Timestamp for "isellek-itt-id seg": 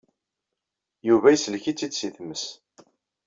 1.35-2.11